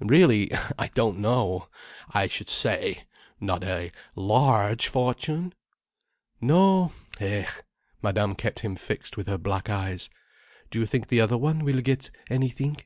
[0.00, 1.68] "Really, I don't know.
[2.10, 3.04] I should say,
[3.38, 5.54] not a large fortune—!"
[6.40, 7.48] "No—eh?"
[8.02, 10.10] Madame kept him fixed with her black eyes.
[10.72, 12.78] "Do you think the other one will get anything?"